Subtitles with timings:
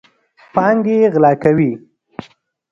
[0.53, 1.71] پانګې غلا کوي.